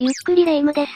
[0.00, 0.92] ゆっくりレ夢ムです。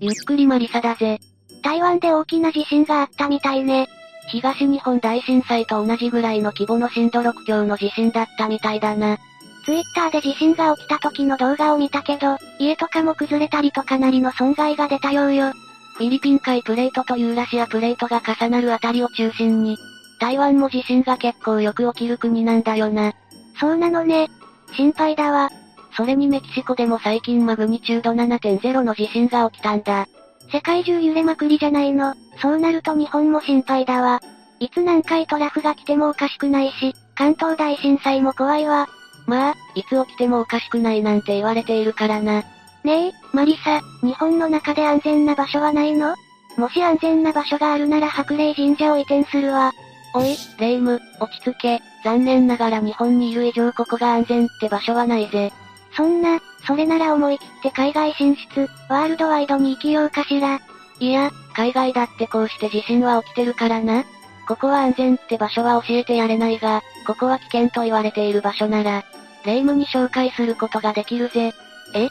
[0.00, 1.18] ゆっくりマリサだぜ。
[1.62, 3.86] 台湾で大きな地震があったみたいね。
[4.28, 9.18] 東日本大震災と同じぐらいの規模の震度6強の地震だったみたいだな。
[9.66, 15.52] ツイッターで地震が起きた時の動画を見たけど、家とかも崩れたりとかなりの損害が出たようよ。
[15.98, 19.76] フィリピン海プレートとユーラシアプレートが重なるあたりを中心に、
[20.18, 23.12] 台湾も地震が結構よく起きる国なんだよな。
[23.60, 24.30] そうなのね。
[24.74, 25.50] 心配だわ。
[25.96, 30.06] それにメキシコでも最近マグニチュード7.0の地震が起きたんだ。
[30.52, 32.14] 世界中揺れまくりじゃないの。
[32.40, 34.20] そうなると日本も心配だわ。
[34.60, 38.88] いつ何回トラフが来てもおかしくないし、関東大震災も怖いわ。
[39.26, 42.44] まあ、いつ起きてもおかしくないなんて言われているからな。
[42.84, 46.14] ねえ、マリサ、日本の中で安全な場所はないの？
[46.56, 49.72] もし安全な場所があるなら白霊神社を移転するわ。
[50.14, 51.80] おい、レイム、落ち着け。
[52.04, 55.52] 残念ながら日本にいる以上ここが安全って場所はないぜ。
[55.96, 60.60] そんな、それなら思い切って海外進出、ワールドワイドに生きようかしら。
[61.00, 64.04] いや、海外だってこうして地震は起きてるからな。
[64.46, 69.04] ここは安全って場所は教えてやれないが、ここは危険と言われている場所なら、
[69.44, 71.52] 霊夢に紹介することができるぜ。
[71.94, 72.08] え？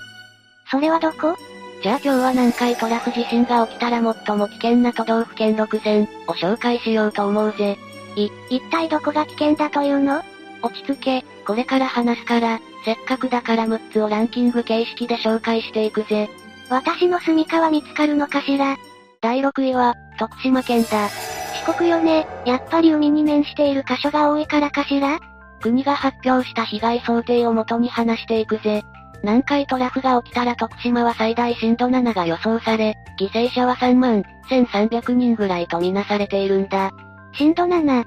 [0.69, 1.35] それはどこ？
[1.83, 7.77] じゃあ今日は南海トラフ地震が起きたら最も危険な都道府県6選を紹介しようと思うぜ。
[8.15, 10.23] い、一体どこが危険だというの？
[10.61, 16.30] 落ち着け、これから話すから、せっかくだから6つをランキング形式で紹介していくぜ。
[16.69, 18.78] 私の住処は見つかるのかしら
[19.22, 21.09] 第6位は、徳島県だ。
[21.66, 25.19] 四国よね、やっぱり海に面している箇所が多いからかしら
[25.61, 28.83] 国が発表した被害想定をもとに話していくぜ。
[29.23, 36.91] 南海トラフが起きたら徳島は最大震度7が予想され、犠牲者は3万1300人ぐらいとみなされているんだ。
[37.33, 38.06] 震度 7?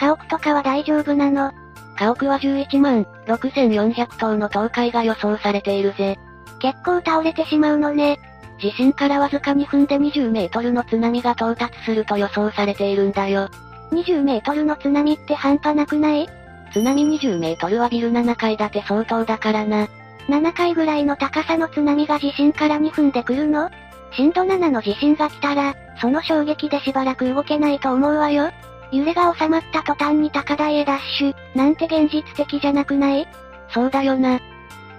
[0.00, 1.52] 家屋とかは大丈夫なの？
[2.00, 6.18] 家屋は11万6400棟の倒壊が予想されているぜ。
[6.58, 8.18] 結構倒れてしまうのね。
[8.58, 13.50] 地震からわずか2分で20メートルの津波が到達すると予想されているんだよ。
[13.92, 16.26] 20メートルの津波って半端なくない？
[16.72, 19.86] 津波20メートルはビル7階建て相当だからな。
[20.28, 23.68] 7階ぐらいの高さの津波が地震から2分で来るの？
[24.12, 28.50] 震度7の地震が来たら、その衝撃でしばらく動けないと思うわよ。
[28.92, 33.28] 揺れが収まった途端に高台へダッシュ、なんて現実的じゃなくない？
[33.72, 34.40] そうだよな。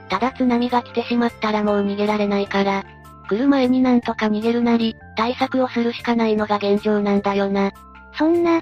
[0.10, 2.84] ただ津波が来てしまったらもう逃げられないから、
[3.30, 7.72] 来る前になんとか逃げるなり、対策をするしかないのが現状なんだよな。
[8.18, 8.62] そんな、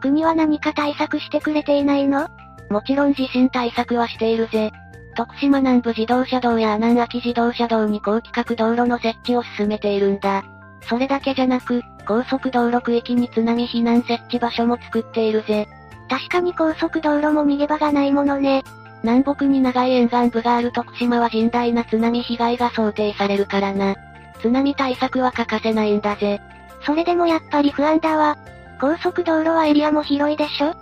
[0.00, 2.28] 国は何か対策してくれていないの？
[2.70, 4.70] もちろん地震対策はしているぜ。
[5.14, 10.42] 徳島南部自動車道や阿南秋自動車道に高規格道路の設置を進めているんだ。
[10.88, 15.68] それだけじゃなく、高速道路区域に津波避難設置場所も作っているぜ。
[16.08, 18.64] 確かに高速道路も逃げ場がないものね。
[19.02, 23.96] 南北に長い沿岸部がある徳島は甚大な津波被害が想定されるからな。
[24.40, 26.40] 津波対策は欠かせないんだぜ。
[26.84, 28.36] それでもやっぱり不安だわ。
[28.80, 30.74] 高速道路はエリアも広いでしょ？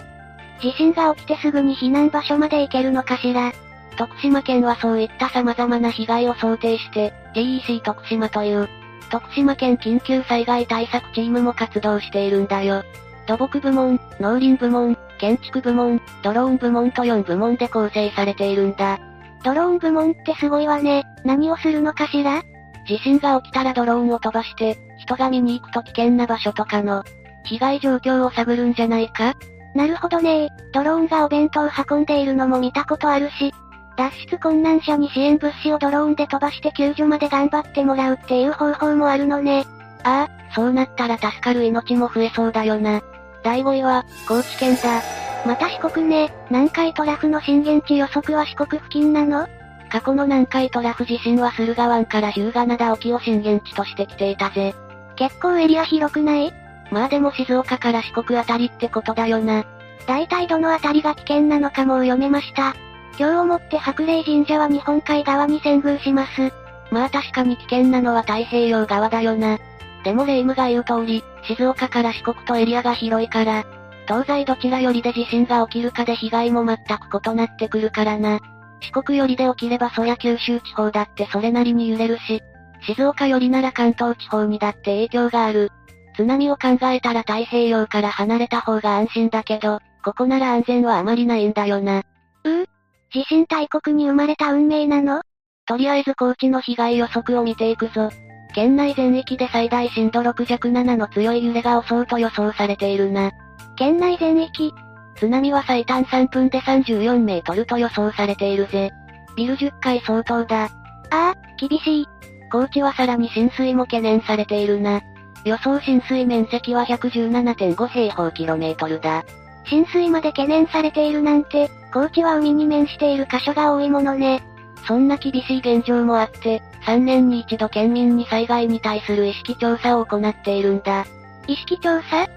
[0.60, 3.52] 地震が起きてすぐに避難場所まで行けるのかしら？
[3.96, 8.68] 徳島県はそういった様々な被害を想定して、DEC 徳島という、
[9.10, 12.84] 徳島県緊急災害対策チームも活動しているんだよ。
[13.26, 18.98] 土木部門、農林部門、建築部門、ドローン部門と4部門で構成されているんだ。
[19.44, 21.04] ドローン部門ってすごいわね。
[21.24, 22.42] 何をするのかしら？
[22.86, 27.04] 地震が起きたらドローンを飛ばして、人が見に行くと危険な場所とかの、
[27.44, 29.34] 被害状況を探るんじゃないか？
[29.74, 33.52] なるほどねドローンがお弁当を運んでいるのも見たことあるし、
[34.00, 39.66] 脱出困難者に支援物資をドローンで飛ばして救助まで頑張ってもらうっていう方法もあるのね。
[40.04, 43.02] ああ、そうなったら助かる命も増えそうだよな。
[43.42, 45.02] 第5位は、高知県だ。
[45.44, 49.46] また四国ね、南海トラフの震源地予測は四国付近なの？
[49.90, 54.74] 過去の南海トラフ地震は駿河湾から日向灘沖を震源地として来ていたぜ。
[55.16, 56.54] 結構エリア広くない？
[56.90, 59.66] まあでも静岡から四国あたりってことだよな。
[60.06, 62.74] 大体どのあたりが危険なのかもう読めました。
[63.20, 66.50] 今日をもって白霊神社は日本海側に遷宮します。
[66.90, 69.58] まあ確かに危険なのは太平洋側だよな。
[70.04, 73.66] でも霊夢が言う通り、静岡から四国とエリアが広いから、
[74.08, 78.40] 東西どちらよりで地震が起きるかで被害も全く異なってくるからな。
[78.80, 82.40] 四国よりで起きればそりゃ九州地方だってそれなりに揺れるし、
[82.86, 85.70] 静岡よりなら関東地方にだって影響がある。
[86.16, 91.98] 津波を考えたら太平洋から離れた方が安心だけど、ここなら安全はあまりないんだよな。
[92.44, 92.48] う？
[92.48, 92.79] ー
[93.12, 95.22] 地震大国に生まれた運命なの？
[95.66, 98.08] とりあえず高知の被害予測を見ていくぞ。
[98.54, 103.32] 県内全域で最大震度6弱7の強い揺れが襲うと予想されているな。
[103.76, 104.72] 県内全域？
[105.16, 108.92] 津波は最短3分で34メートルと予想されているぜ。
[109.36, 110.64] ビル10階相当だ。
[110.64, 110.68] あ
[111.10, 112.06] あ、厳しい。
[112.52, 115.00] 高知はさらに浸水も懸念されているな。
[115.44, 119.24] 予想浸水面積は117.5平方キロメートルだ。
[119.66, 124.42] 浸水まで懸念されているなんて、高知は海に面している箇所が多いものね。
[124.86, 131.06] そんな厳しい現状もあって、3年に一度県民に災害に対する意識調査を行っているんだ。
[131.46, 132.28] 意識調査？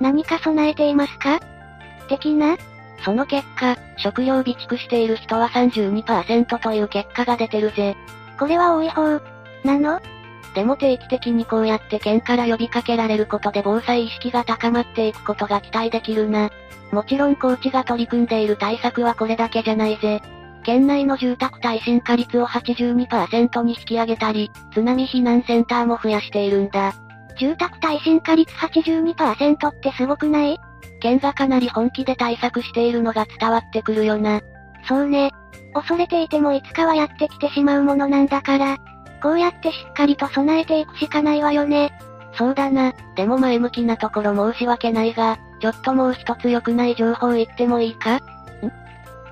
[0.00, 1.40] 何か備えていますか？
[2.08, 2.56] 的な？
[3.04, 7.96] その結果、食料備蓄している人は32%という結果が出てるぜ。
[8.38, 9.20] これは多い方、
[9.64, 10.00] なの？
[10.54, 16.50] でも定期的にこうやって県から呼びかけられることで防災意識が高まっていくことが期待できるな。
[16.92, 20.22] もちろん高知が取り組んでいる対策はこれだけじゃないぜ。
[20.62, 26.94] 県内の住宅耐震化率を82%に引き上げたり、津波避難センターも増やしているんだ。
[27.36, 30.58] 住宅耐震化率82%ってすごくない？
[31.00, 34.40] 県がかなり本気で対策しているのが伝わってくるよな。
[34.88, 35.32] そうね。
[35.74, 38.76] 恐れていてもいつかはやってきてしまうものなんだから、
[39.24, 41.98] こうやってしっかりと備えていくしかないわよね。
[42.34, 42.92] そうだな。
[43.16, 48.16] でも前向きなところ申し訳ないが、ちょっともう一つ良くない情報言ってもいいか？
[48.16, 48.22] ん？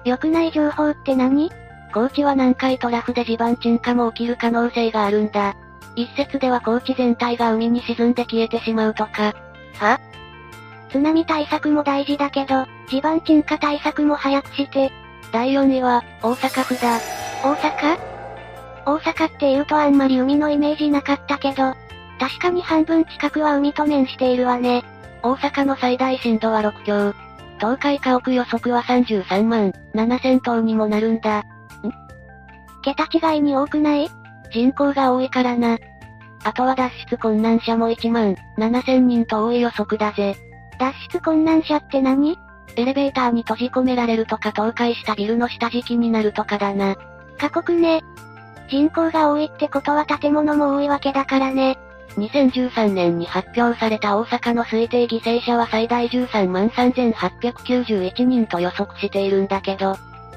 [0.06, 1.52] 良くない情報って何？
[1.92, 5.54] 高知は南海トラフで地盤沈下も起きる可能性があるんだ。
[5.94, 9.34] 一説では高知全体が海に沈んで消えてしまうとか。
[9.74, 10.00] は？
[10.90, 14.90] 津波対策も大事だけど、地盤沈下対策も早くして。
[15.32, 16.98] 第4位は、大阪府だ。
[17.42, 18.11] 大阪？
[18.84, 21.74] 大阪って言うとあんまり海のイメージなかったけど、
[22.18, 24.84] 確かに半分近くは海と面しているわね。
[25.22, 27.14] 大阪の最大震度は6強。
[27.58, 31.40] 東海家屋予測は33万、7000棟にもなるんだ。
[31.40, 31.44] ん
[32.82, 34.10] 桁違いに多くない？
[34.52, 35.78] 人口が多いからな。
[36.44, 40.36] あとは脱出困難者も1万、7000人と多い予測だぜ。
[40.80, 42.36] 脱出困難者って何？
[42.74, 46.96] エレベーターに閉じ込められるとか倒壊したビルの下敷きになるとかだな。
[47.38, 48.00] 過酷ね。
[48.72, 51.78] 人口が多いってことは建物も多いわけだからね。
[52.16, 59.96] 2013年に発表された大阪の推定犠牲者は最大13万3891人と予測しているんだけど、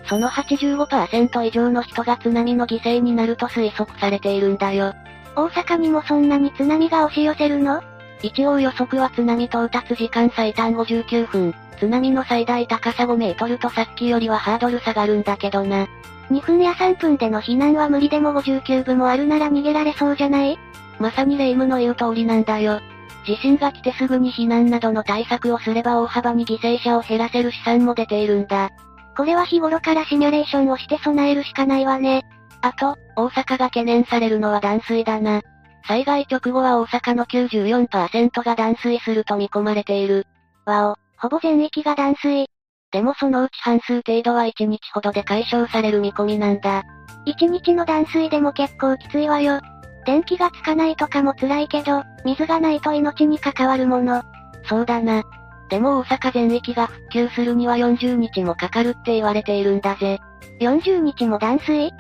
[0.10, 4.94] その85%以上の人が津波の犠牲になると推測されているんだよ。
[5.38, 7.82] 大阪にもそんなに津波が押し寄せるの？
[8.22, 15.88] 一応予測は津波到達時間最短59分、津波の最大高さ5メートルとさっきよりはハードル下がるんだけどな。
[16.30, 20.58] 2分や3分での避難は無理でも59分もあるなら逃げられそうじゃない？
[21.00, 22.82] まさにレイムの言う通りなんだよ。
[23.26, 28.70] 地震が来てすぐに避難などの対策をすれば大幅に犠牲者を減らせる試算も出ているんだ。
[29.18, 32.24] これは日頃からシミュレーションをして備えるしかないわね。
[32.62, 35.42] あと、大阪が懸念されるのは断水だな。
[35.88, 40.26] 災害直後は大阪の94%が断水すると見込まれている。
[40.66, 42.48] わお、ほぼ全域が断水。
[42.96, 46.86] でもそのうち半数程度は1日ほどで解消される見込みなんだ。
[47.26, 49.60] 1日の断水でも結構きついわよ。
[50.06, 54.24] 電気がつかないとかも辛いけど、水がないと命に関わるもの。
[54.64, 55.24] そうだな。
[55.68, 60.22] でも大阪全域が復旧するには40日もかかるって言われているんだぜ。
[60.62, 61.92] 40日も断水？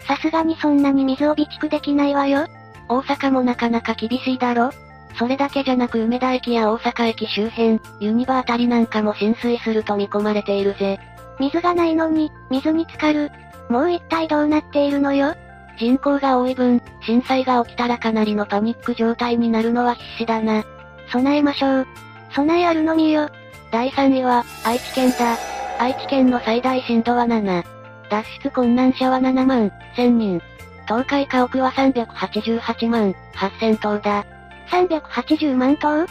[0.00, 2.48] さすがにそんなに水を備蓄できないわよ。
[2.88, 4.70] 大阪もなかなか厳しいだろ
[5.16, 10.98] それだけじゃなく梅田駅や大阪駅周辺、ユニバーあたりなんかも浸水すると見込まれているぜ。
[11.40, 13.30] 水がないのに、水に浸かる。
[13.68, 15.34] もう一体どうなっているのよ？
[15.78, 20.64] 人口が多い分、震災が起きたらかなりのパニック状態になるのは必至だな。
[21.10, 21.86] 備えましょう。
[22.32, 23.28] 備えあるのみよ。
[23.70, 25.36] 第3位は、愛知県だ。
[25.78, 27.64] 愛知県の最大震度は7。
[28.10, 30.42] 脱出困難者は7万、1000人。
[30.86, 34.24] 東海家屋は388万、8000棟だ。
[34.70, 36.06] 380万棟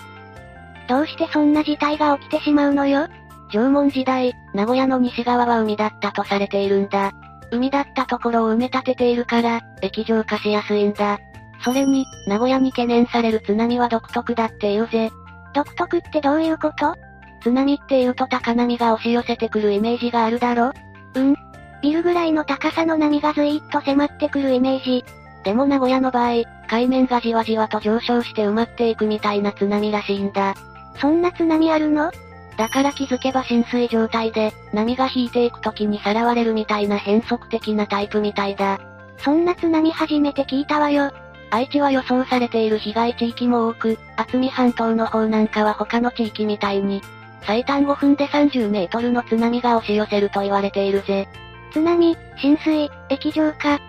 [0.87, 3.07] どうしてそんな事態が起きてしまうのよ？
[3.51, 7.11] 縄文時代、名古屋の西側は海だったとされているんだ。
[7.51, 11.17] 海だったところを埋め立てているから、液状化しやすいんだ。
[11.63, 15.09] それに、名古屋に懸念される津波は独特だって言うぜ。
[15.53, 16.95] 独特ってどういうこと？
[17.41, 20.73] 津波って言うと高波が押し寄せてくるイメージがあるだろ？
[21.15, 21.35] うん。
[21.81, 25.05] ビルぐらいの高さの波がずいっと迫ってくるイメージ。
[25.43, 30.55] でも名古屋の場合、海面がじわじわと上昇して埋まっていくみたいな津波らしいんだ。
[30.99, 32.11] そんな津波あるの？
[32.57, 38.79] だから気づけば浸水状態で、波が引いていく時にさらわれるみたいな変則的なタイプみたいだ。
[39.19, 41.11] そんな津波初めて聞いたわよ。
[41.49, 47.01] 愛知は予想されている被害地域も多く、厚見半島の方なんかは他の地域みたいに、
[47.43, 51.29] 最短5分で30メートルの津波が押し寄せると言われているぜ。
[51.71, 53.79] 津波、浸水、液状化。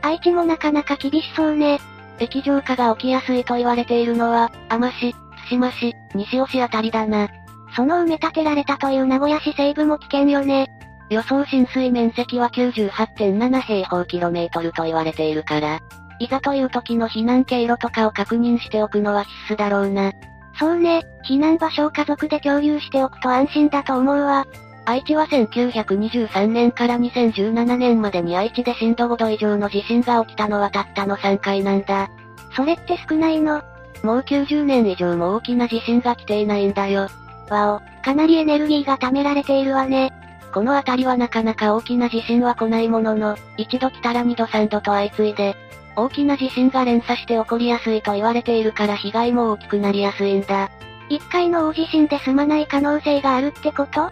[0.00, 1.78] 愛知もなかなか厳しそうね。
[2.22, 7.28] 液状化が起きやすいと言われているのは、天市、津島市、西尾市あたりだな。
[7.74, 10.68] その埋め立てられたという名古屋市西部も危険よね。
[11.10, 15.80] 予想浸水面積は98.7平方キロメートルと言われているから。
[16.18, 20.12] いざという時の避難経路とかを確認しておくのは必須だろうな。
[20.58, 24.44] そうね、避難場所を家族で共有しておくと安心だと思うわ。
[24.84, 32.10] 愛知は1923年から2017年までに愛知で震度5度以上の地震が起きたのはたったの3回なんだ。
[32.56, 33.62] それって少ないの？
[34.02, 37.08] もう90年以上も大きな地震が来ていないんだよ。
[37.48, 40.12] わお、かなりエネルギーが貯められているわね。
[40.52, 45.56] この辺りはなかなか大きな地震は来ないものの、一度来たら二度三度と相次いで、
[45.94, 50.70] 大きな地震が連鎖して起こりやすいと言われているから被害も大きくなりやすいんだ。
[51.08, 54.10] 一回の大地震で済まない可能性があるってこと？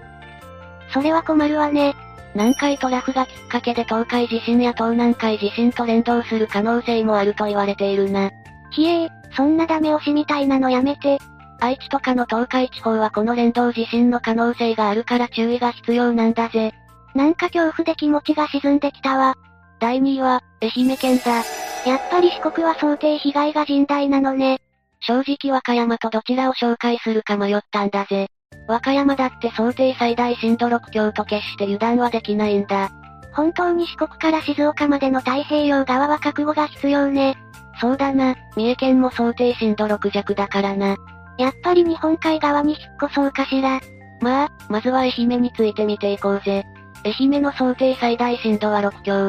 [0.93, 1.95] それは困るわね。
[2.35, 8.31] 南海トラフがきっかけで東海地震や東南海地震と連動する可能性もあると言われているな。
[8.71, 11.19] ひえー、そんなダメ押しみたいなのやめて。
[11.61, 16.73] 愛知とかの東海地方はこの連動地震の可能性があるから注意が必要なんだぜ。
[17.15, 19.35] なんか恐怖で気持ちが沈んできたわ。
[19.79, 21.43] 第2位は、愛媛県だ。
[21.87, 24.61] やっぱり四国は想定被害が甚大なのね。
[25.01, 28.29] 正直和歌山とどちらを紹介するか迷ったんだぜ。
[28.67, 32.91] 和歌山だって想定最大震度6強と決して油断はできないんだ。
[33.33, 37.37] 本当に四国から静岡までの太平洋側は覚悟が必要ね。
[37.81, 40.97] そうだな、三重県も想定震度6弱だからな。
[41.39, 43.81] やっぱり日本海側に引っ越そうかしら。
[44.21, 46.65] まあ、まずは愛媛について見ていこうぜ。
[47.05, 49.29] 愛媛の想定最大震度は6強。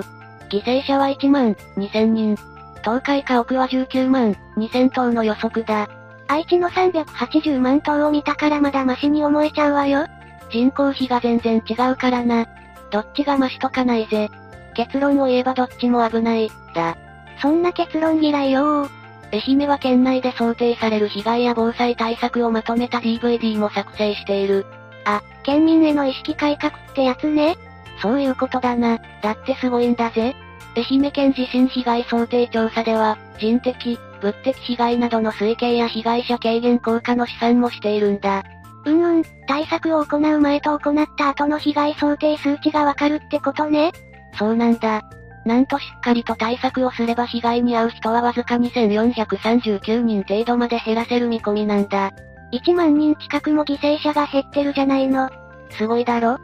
[0.49, 2.35] 犠牲者は1万2000人。
[2.83, 5.87] 東海家屋は19万2000棟の予測だ。
[6.31, 10.07] 愛知の380万棟を見たからまだマシに思えちゃうわよ。
[10.49, 12.47] 人口比が全然違うからな。
[12.89, 14.29] どっちがマシとかないぜ。
[14.73, 16.95] 結論を言えばどっちも危ない、だ。
[17.41, 18.87] そんな結論嫌いよ
[19.33, 24.65] 愛媛は県内で想定される被害や防災対策をまとめた DVD も作成している。
[25.03, 27.57] あ、県民への意識改革ってやつね。
[28.01, 28.99] そういうことだな。
[29.21, 30.33] だってすごいんだぜ。
[30.77, 38.43] 愛媛県地震被害想定調査では、人的、物的被害などの推計や被害者軽減効果の試算もしているんだ。
[38.85, 43.91] うんうん、対策を行う前と行った後の被害想定数値がわかるってことね。
[44.37, 45.01] そうなんだ。
[45.45, 52.11] なんとしっかりと対策をすれば被害に遭う人はわずか2439人程度まで減らせる見込みなんだ。
[52.53, 55.29] 1万人近くも犠牲者が減ってるじゃないの。
[55.71, 56.37] すごいだろ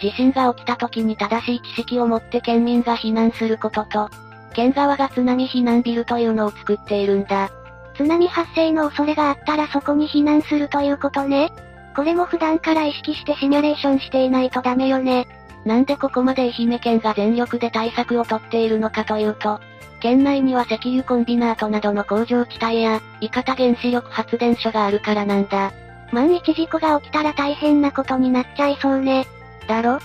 [0.00, 4.08] 地震が起きた時に正しい知識を持って県民が避難することと、
[4.54, 7.50] 県側が津波避難ビルというのを作っているんだ。
[7.96, 11.52] 津波発生の恐れがあったらそこに避難するということね。
[11.94, 15.28] これも普段から意識してシミュレーションしていないとダメよね。
[15.64, 19.60] なんでここまで愛媛県が全力で対策をとっているのかというと、
[20.00, 25.72] 県内には石油コンビナートなどの工場地帯や、伊方原子力発電所があるからなんだ。
[26.12, 29.26] 万一事故が起きたら大変なことになっちゃいそうね。
[29.66, 29.98] だろ？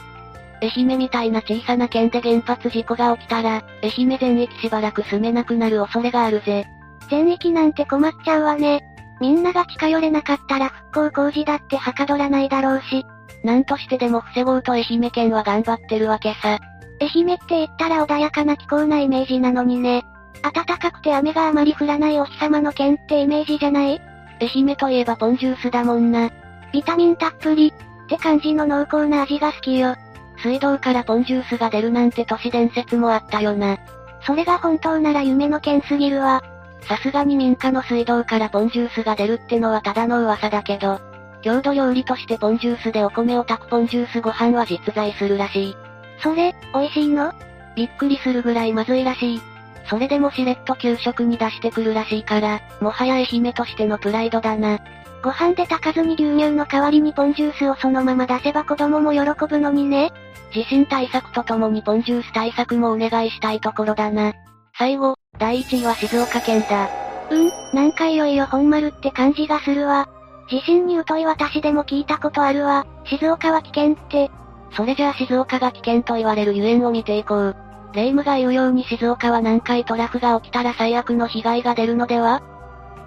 [0.61, 6.65] 愛媛みたいな小さな県で原発事故が起きたら、愛媛全域しばらく住めなくなる恐れがあるぜ。
[7.09, 8.83] 全域なんて困っちゃうわね。
[9.21, 13.05] みんなが近寄れなかったら復興工事だってはかどらないだろうし、
[13.43, 16.59] なんとしてでも防ごうと愛媛県は頑張ってるわけさ。
[17.01, 20.03] 愛媛って言ったら穏やかな気候なイメージなのにね。
[20.41, 24.01] 暖かくて雨があまり降らないお日様の県ってイメージじゃない？
[24.41, 26.29] 愛媛といえばポンジュースだもんな。
[26.71, 27.73] ビタミンたっぷり。
[27.73, 29.95] って感じの濃厚な味が好きよ。
[30.41, 33.77] 水道からポンジュースが出るなんて都市伝説もあったよな。
[34.25, 36.43] それが本当なら夢の県すぎるわ。
[36.81, 40.99] さすがに民家の水道からポンジュースが出るってのはただの噂だけど、
[41.41, 45.77] 郷土料理としてポンジュースでお米を炊くポンジュースご飯は実在するらしい。
[46.21, 47.33] それ、美味しいの？
[47.75, 49.41] びっくりするぐらいまずいらしい。
[49.89, 54.79] それでもしれっと給食に出してくるらしいから、もはや愛媛としてのプライドだな。
[55.21, 60.13] ご飯で炊かずに牛乳の代わりにポンジュースをそのまま出せば子供も喜ぶのにね。
[60.51, 64.33] 地震対策とともにポンジュース対策もお願いしたいところだな。
[64.77, 66.89] 最後、第1位は静岡県だ。
[67.29, 70.07] うん、なんかいよいよ本丸って感じがするわ。
[70.49, 72.87] 地震に疎い私でも聞いたことあるわ。
[73.05, 74.31] 静岡は危険って。
[74.75, 77.55] それじゃあ静岡が危険と言われるゆえんを見ていこう。
[77.93, 82.41] 霊夢が言うように静岡は南海トラフが起きたら最悪の被害が出るのでは？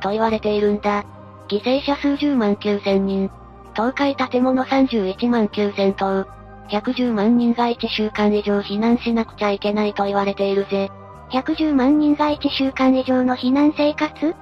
[0.00, 1.04] と言われているんだ。
[1.48, 3.30] 犠牲者数十万9千人。
[3.76, 6.26] 倒壊建物31万9千棟。
[6.72, 10.90] 110万人が1週間以上避難しなくちゃいけないと言われているぜ。
[11.30, 14.34] 110万人が1週間以上の避難生活？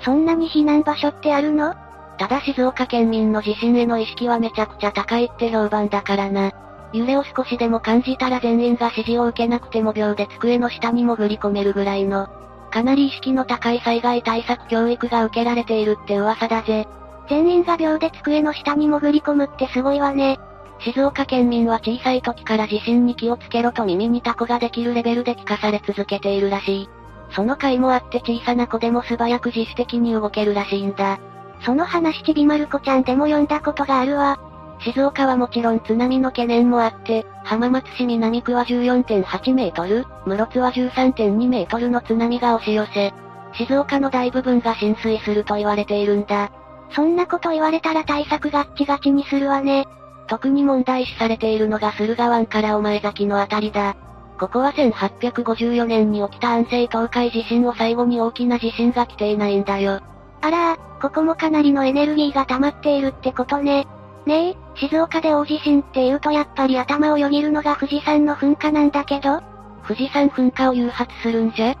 [0.00, 1.74] そんなに避難場所ってあるの？
[2.18, 6.52] ただ静岡県民の地震への意識はめちゃくちゃ高いって評判だからな。
[6.92, 12.28] 揺れを少しでも感じたら全員が指示を受けなくても秒で机の下に潜り込めるぐらいの、
[12.70, 16.86] かなり意識の高い災害対策教育が受けられているって噂だぜ。
[17.28, 20.38] 全員が秒で机の下に潜り込むってすごいわね。
[20.80, 26.88] 静岡県民は小さい時から地震に気をつけろと耳にタコができるレベルで聞かされ続けているらしい。
[27.30, 31.18] その甲斐もあって小さな子でも素早く自主的に動けるらしいんだ。
[31.62, 34.38] その話ちびまる子ちゃんでも読んだことがあるわ。
[34.80, 43.12] 静岡はもちろん津波の懸念もあって、浜松市南区は14.8メートル、室津は13.2メートルの津波が押し寄せ、
[43.54, 46.50] 静岡の大部分が浸水すると言われているんだ。
[46.90, 49.86] そんなこと言われたら対策ガッチガチにするわね。
[50.28, 53.96] 特に問題視されているのが駿河湾から御前崎のあたりだ。
[54.38, 60.00] ここは1854年に起きた安政東海地震を最後に大きな地震が来ていないんだよ。
[60.40, 63.88] あらー、ここもかなりのエネルギーが溜まっているってことね。
[64.26, 69.40] ねえ、静岡で大地震って言うとやっぱり頭をよぎるのが富士山の噴火なんだけど
[69.86, 71.74] 富士山噴火を誘発するんじゃ？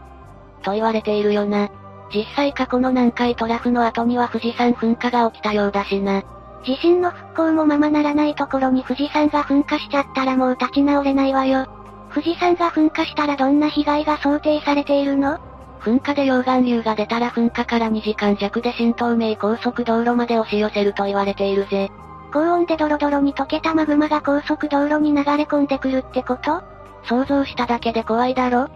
[0.62, 1.68] と言われているよな。
[2.12, 6.22] 実際過去の南海トラフの後には富士山噴火が起きたようだしな。
[6.64, 11.66] 地震の復興もままならないところに富士山が噴火しちゃったらもう立ち直れないわよ。
[12.12, 15.38] 富士山が噴火したらどんな被害が想定されているの？
[15.80, 21.90] 噴火で溶岩流が出たら噴火から2時間弱で新東名高速道路まで押し寄せると言われているぜ。
[22.32, 26.62] 高温でドロドロに溶けたマグマが高速道路に流れ込んでくるってこと？
[27.04, 28.68] 想像しただけで怖いだろ？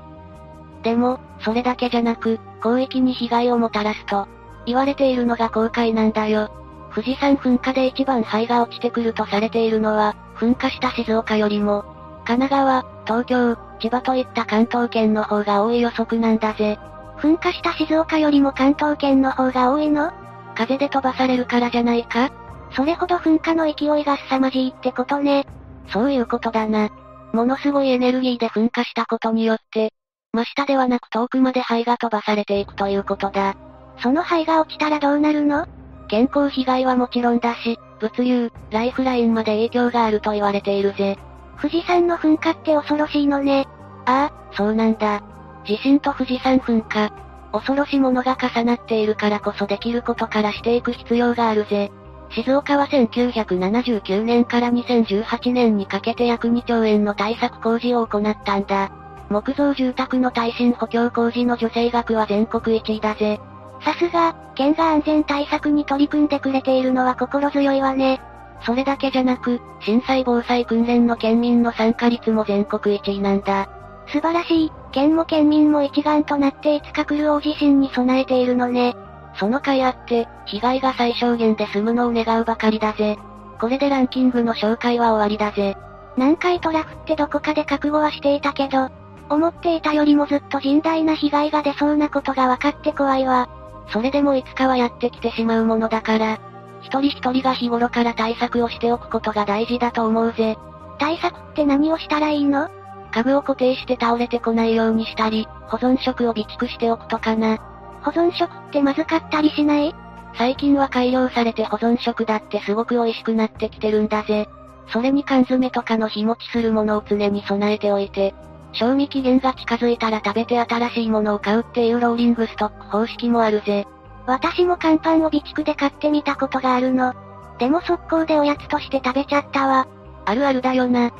[0.83, 4.27] でも、それだけじゃなく、広域に被害をもたらすと、
[4.65, 6.51] 言われているのが公開なんだよ。
[6.95, 11.85] 富士山噴火で一番灰が落ちてくるとされているのは、噴火した静岡よりも、
[12.25, 16.79] 神奈川、東京、千葉といった関東圏の方が多い予測なんだぜ。
[17.19, 20.13] 噴火した静岡よりも関東圏の方が多いの？
[20.55, 22.31] 風で飛ばされるからじゃないか？
[22.77, 25.47] それほど噴火の勢いが凄まじいってことね。
[25.93, 26.91] そういうことだな。
[27.33, 29.93] ものすごいエネルギーで噴火したことによって、
[30.33, 33.57] 真下ではなく遠くまで灰が飛ばされていくということだ。
[34.03, 35.67] その灰が落ちたらどうなるの？
[36.13, 41.19] 健康被害はもちろんだし、物流、ライフラインまで影響があると言われているぜ。
[41.57, 43.67] 富士山の噴火って恐ろしいのね。
[44.05, 45.23] ああ、そうなんだ。
[45.65, 47.11] 地震と富士山噴火。
[47.53, 51.91] 恐ろしいものが重なっているからこそできることからしていく必要があるぜ。
[52.29, 58.93] 静岡は1979年から2018年にかけて約2兆円の対策工事を行ったんだ。
[59.31, 63.41] 木造住宅の耐震補強工事の助成額は全国1位だぜ。
[63.85, 68.21] さすが、県が安全対策に取り組んでくれているのは心強いわね。
[68.65, 73.69] それだけじゃなく、震災防災訓練の県民の参加率も全国1位なんだ。
[74.07, 78.95] 素晴らしい、県も県民も一丸となっていつか来る大地震に備えているのね。
[79.35, 83.19] その甲斐あって、被害が最小限で済むのを願うばかりだぜ。
[83.59, 85.77] これでランキングの紹介は終わりだぜ。
[86.17, 88.91] 南海トラフってどこかで覚悟はしていたけど、
[89.29, 93.49] 思っていたよりもずっと甚大な被害が出そうなことが分かって怖いわ。
[93.89, 96.39] それでもいつかはやってきてしまうものだから、
[96.81, 100.57] 一人一人が日頃から対策をしておくことが大事だと思うぜ。
[100.99, 102.69] 対策って何をしたらいいの？
[103.13, 107.59] 家具を固定して倒れてこないようにしたり、保存食を備蓄しておくとかな。
[108.03, 109.95] 保存食ってまずかったりしない？
[110.37, 114.49] 最近は改良されて保存食だってすごく美味しくなってきてるんだぜ。
[114.89, 118.35] それに缶詰とかの日持ちするものを常に備えておいて、
[118.73, 123.87] 賞味期限が近づいたら食べて新しいものを買うっていうローリングストック方式もあるぜ。
[124.27, 127.15] 私も乾パンを備蓄で買ってみたことがあるの。
[127.59, 129.87] でも速攻でおやつとして食べちゃったわ。
[130.25, 131.13] あるあるだよな。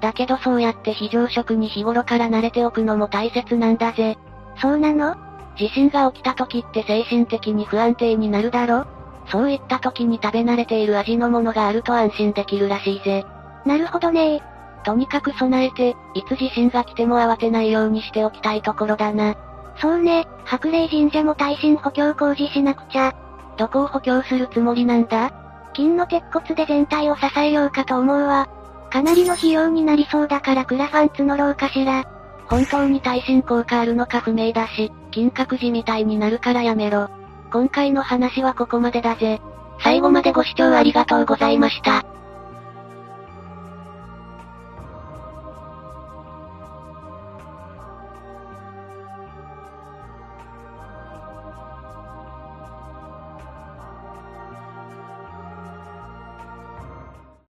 [0.00, 4.18] だけどそうやって非常食に日頃から慣れておくのも大切なんだぜ。
[4.60, 5.16] そうなの？
[5.56, 8.86] 地震が起きた時って精神的に不安定になるだろ？
[9.28, 13.24] そういった時に食べ慣れている味のものがあると安心できるらしいぜ。
[13.64, 14.42] なるほどね
[14.84, 19.34] とにかく備えて、いつ地震が来ても慌てないようにしておきたいところだな。
[19.80, 23.12] そうね、白霊神社も耐震補強工事しなくちゃ。
[23.56, 25.32] どこを補強するつもりなんだ？
[25.72, 28.48] 金の鉄骨で全体を支えようかと思うわ。
[28.90, 32.04] かなりの費用になりそうだからクラファン募ろうかしら。
[32.46, 37.08] 本当に耐震効果あるのか不明だし、金閣寺みたいになるからやめろ。
[37.50, 39.40] 今回の話はここまでだぜ。
[39.80, 42.04] 最後までご視聴ありがとうございました。